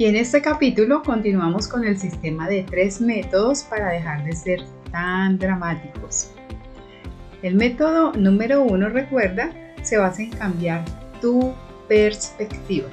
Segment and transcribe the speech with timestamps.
[0.00, 4.60] Y en este capítulo continuamos con el sistema de tres métodos para dejar de ser
[4.90, 6.30] tan dramáticos.
[7.42, 9.50] El método número uno, recuerda,
[9.82, 10.86] se basa en cambiar
[11.20, 11.52] tu
[11.86, 12.88] perspectiva.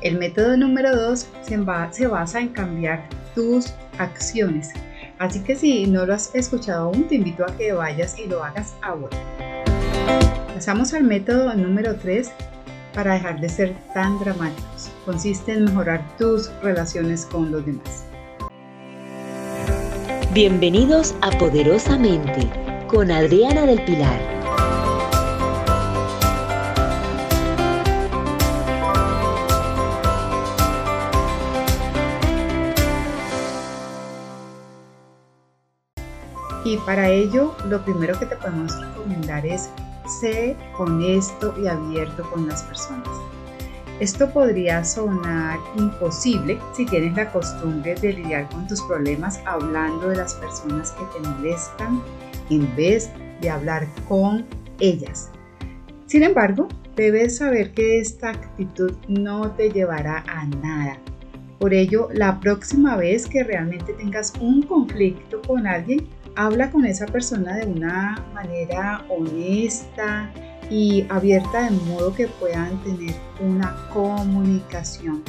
[0.00, 4.70] El método número dos se, basa en cambiar tus acciones.
[5.18, 8.42] Así que si no lo has escuchado aún, te invito a que vayas y lo
[8.42, 9.14] hagas ahora.
[10.54, 12.32] Pasamos al método número 3
[12.94, 18.04] para dejar de ser tan dramáticos consiste en mejorar tus relaciones con los demás.
[20.32, 22.50] Bienvenidos a Poderosamente
[22.88, 24.34] con Adriana del Pilar.
[36.64, 39.68] Y para ello, lo primero que te podemos recomendar es
[40.20, 43.08] ser honesto y abierto con las personas.
[44.00, 50.16] Esto podría sonar imposible si tienes la costumbre de lidiar con tus problemas hablando de
[50.16, 52.02] las personas que te molestan
[52.50, 54.44] en vez de hablar con
[54.80, 55.30] ellas.
[56.06, 60.98] Sin embargo, debes saber que esta actitud no te llevará a nada.
[61.60, 67.06] Por ello, la próxima vez que realmente tengas un conflicto con alguien, habla con esa
[67.06, 70.32] persona de una manera honesta,
[70.70, 75.22] y abierta de modo que puedan tener una comunicación.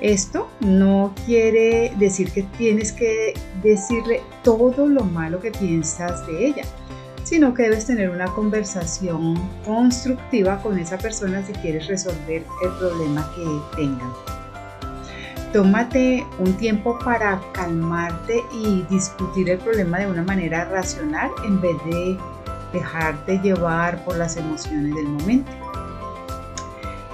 [0.00, 6.64] Esto no quiere decir que tienes que decirle todo lo malo que piensas de ella,
[7.24, 13.28] sino que debes tener una conversación constructiva con esa persona si quieres resolver el problema
[13.34, 14.12] que tengan.
[15.52, 21.76] Tómate un tiempo para calmarte y discutir el problema de una manera racional en vez
[21.86, 22.18] de
[22.72, 25.50] dejarte llevar por las emociones del momento.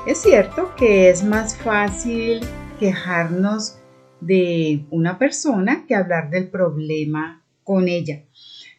[0.07, 2.41] Es cierto que es más fácil
[2.81, 3.79] quejarnos
[4.21, 8.25] de una persona que hablar del problema con ella.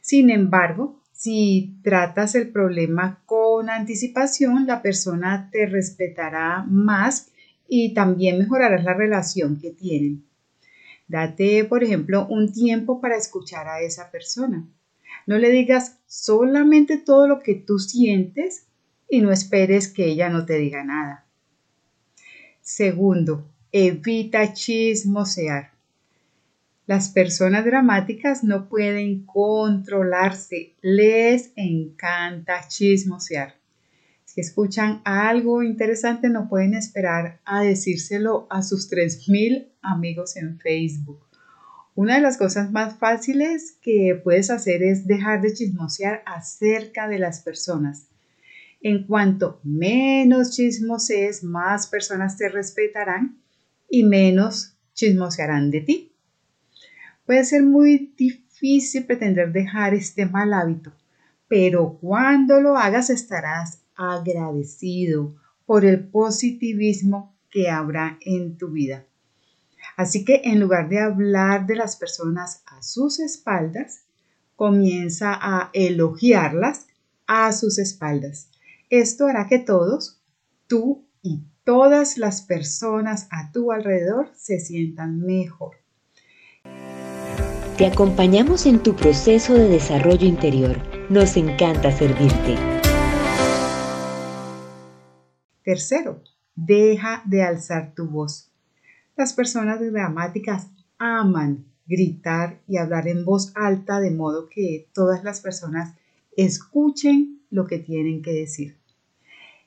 [0.02, 7.32] Sin embargo, si tratas el problema con anticipación, la persona te respetará más
[7.68, 10.26] y también mejorarás la relación que tienen.
[11.08, 14.68] Date, por ejemplo, un tiempo para escuchar a esa persona.
[15.26, 18.68] No le digas solamente todo lo que tú sientes
[19.10, 21.26] y no esperes que ella no te diga nada.
[22.62, 25.72] Segundo, evita chismosear.
[26.86, 33.56] Las personas dramáticas no pueden controlarse, les encanta chismosear.
[34.26, 41.33] Si escuchan algo interesante no pueden esperar a decírselo a sus 3.000 amigos en Facebook.
[41.96, 47.20] Una de las cosas más fáciles que puedes hacer es dejar de chismosear acerca de
[47.20, 48.08] las personas.
[48.82, 53.38] En cuanto menos chismosees, más personas te respetarán
[53.88, 56.12] y menos chismosearán de ti.
[57.28, 60.92] Puede ser muy difícil pretender dejar este mal hábito,
[61.48, 65.36] pero cuando lo hagas estarás agradecido
[65.68, 69.06] por el positivismo que habrá en tu vida.
[69.98, 74.06] Así que en lugar de hablar de las personas a sus espaldas,
[74.56, 76.88] comienza a elogiarlas
[77.28, 78.50] a sus espaldas.
[78.90, 80.22] Esto hará que todos,
[80.68, 85.78] tú y todas las personas a tu alrededor se sientan mejor.
[87.78, 90.78] Te acompañamos en tu proceso de desarrollo interior.
[91.10, 92.56] Nos encanta servirte.
[95.64, 96.22] Tercero,
[96.56, 98.53] deja de alzar tu voz.
[99.16, 105.40] Las personas dramáticas aman gritar y hablar en voz alta de modo que todas las
[105.40, 105.94] personas
[106.36, 108.76] escuchen lo que tienen que decir.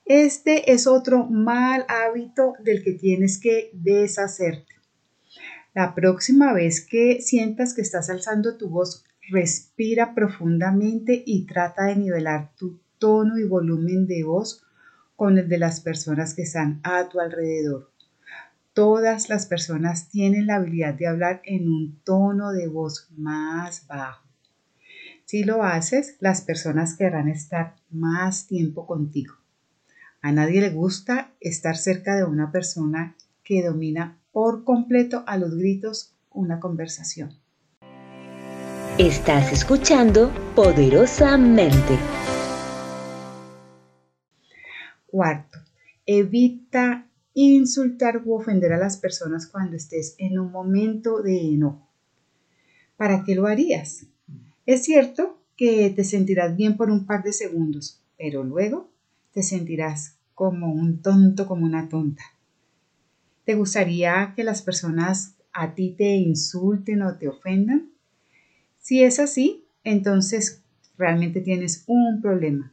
[0.05, 4.75] Este es otro mal hábito del que tienes que deshacerte.
[5.75, 11.97] La próxima vez que sientas que estás alzando tu voz, respira profundamente y trata de
[11.97, 14.65] nivelar tu tono y volumen de voz
[15.15, 17.96] con el de las personas que están a tu alrededor
[18.77, 24.23] todas las personas tienen la habilidad de hablar en un tono de voz más bajo.
[25.25, 29.33] Si lo haces, las personas querrán estar más tiempo contigo.
[30.21, 35.55] A nadie le gusta estar cerca de una persona que domina por completo a los
[35.57, 37.31] gritos una conversación.
[38.99, 41.99] Estás escuchando poderosamente.
[45.07, 45.61] Cuarto,
[46.05, 47.07] evita
[47.45, 51.87] insultar u ofender a las personas cuando estés en un momento de enojo.
[52.97, 54.07] ¿Para qué lo harías?
[54.65, 58.91] Es cierto que te sentirás bien por un par de segundos, pero luego
[59.33, 62.23] te sentirás como un tonto, como una tonta.
[63.45, 67.91] ¿Te gustaría que las personas a ti te insulten o te ofendan?
[68.79, 70.63] Si es así, entonces
[70.97, 72.73] realmente tienes un problema.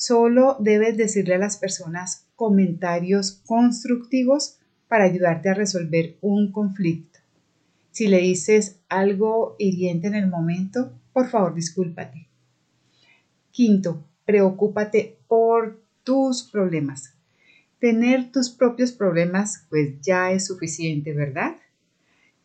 [0.00, 4.56] Solo debes decirle a las personas comentarios constructivos
[4.88, 7.18] para ayudarte a resolver un conflicto.
[7.90, 12.28] Si le dices algo hiriente en el momento, por favor discúlpate.
[13.50, 17.12] Quinto, preocúpate por tus problemas.
[17.78, 21.56] Tener tus propios problemas pues ya es suficiente, ¿verdad?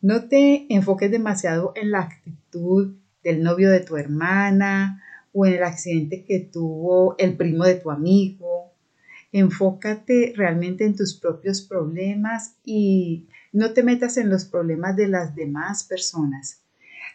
[0.02, 5.02] No te enfoques demasiado en la actitud del novio de tu hermana
[5.38, 8.72] o en el accidente que tuvo el primo de tu amigo.
[9.32, 15.36] Enfócate realmente en tus propios problemas y no te metas en los problemas de las
[15.36, 16.62] demás personas.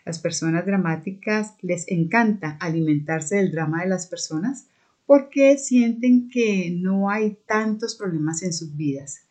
[0.06, 4.68] Las personas dramáticas les encanta alimentarse del drama de las personas
[5.08, 9.22] porque sienten que no hay tantos problemas en sus vidas.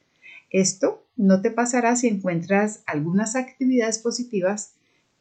[0.51, 4.75] Esto no te pasará si encuentras algunas actividades positivas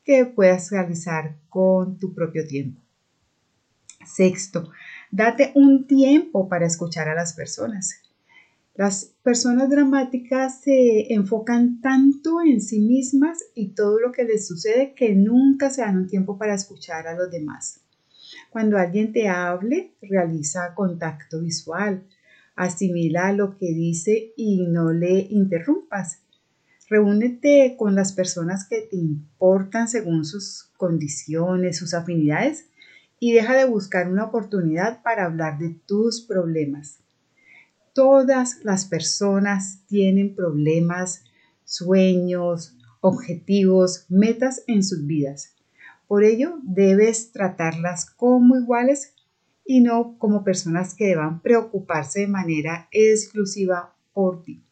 [0.03, 2.81] que puedas realizar con tu propio tiempo.
[4.05, 4.71] Sexto,
[5.11, 8.01] date un tiempo para escuchar a las personas.
[8.75, 14.93] Las personas dramáticas se enfocan tanto en sí mismas y todo lo que les sucede
[14.93, 17.81] que nunca se dan un tiempo para escuchar a los demás.
[18.49, 22.05] Cuando alguien te hable, realiza contacto visual,
[22.55, 26.21] asimila lo que dice y no le interrumpas.
[26.89, 32.68] Reúnete con las personas que te importan según sus condiciones, sus afinidades
[33.19, 36.99] y deja de buscar una oportunidad para hablar de tus problemas.
[37.93, 41.23] Todas las personas tienen problemas,
[41.65, 45.55] sueños, objetivos, metas en sus vidas.
[46.07, 49.13] Por ello, debes tratarlas como iguales
[49.65, 54.63] y no como personas que deban preocuparse de manera exclusiva por ti.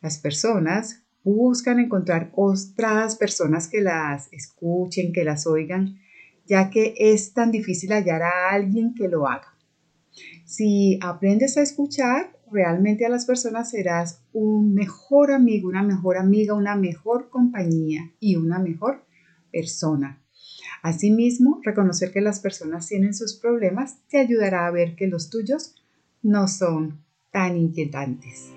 [0.00, 5.98] Las personas buscan encontrar otras personas que las escuchen, que las oigan,
[6.46, 9.54] ya que es tan difícil hallar a alguien que lo haga.
[10.44, 16.54] Si aprendes a escuchar realmente a las personas, serás un mejor amigo, una mejor amiga,
[16.54, 19.04] una mejor compañía y una mejor
[19.50, 20.22] persona.
[20.82, 25.74] Asimismo, reconocer que las personas tienen sus problemas te ayudará a ver que los tuyos
[26.22, 27.02] no son
[27.32, 28.53] tan inquietantes.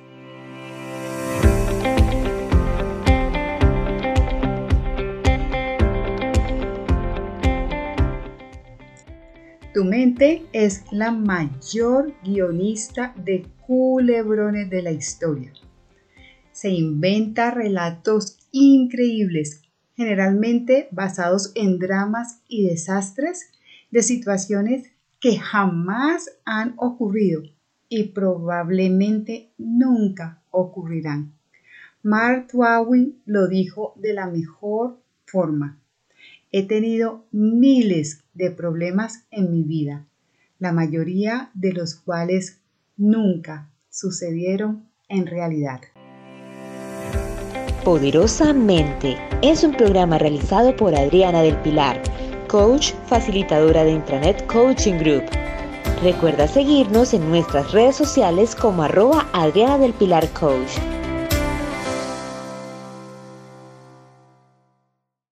[9.77, 15.53] Tu mente es la mayor guionista de culebrones de la historia.
[16.51, 19.61] Se inventa relatos increíbles,
[19.95, 23.51] generalmente basados en dramas y desastres
[23.91, 24.89] de situaciones
[25.19, 27.43] que jamás han ocurrido
[27.87, 31.35] y probablemente nunca ocurrirán.
[32.01, 34.97] Mark Twain lo dijo de la mejor
[35.27, 35.79] forma.
[36.51, 40.07] He tenido miles de problemas en mi vida,
[40.59, 42.61] la mayoría de los cuales
[42.95, 45.81] nunca sucedieron en realidad.
[47.83, 52.01] Poderosamente es un programa realizado por Adriana del Pilar,
[52.47, 55.23] coach facilitadora de Intranet Coaching Group.
[56.01, 60.96] Recuerda seguirnos en nuestras redes sociales como arroba Adriana del Pilar Coach.